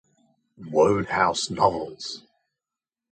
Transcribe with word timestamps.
Wodehouse 0.71 1.51
novels. 1.51 2.23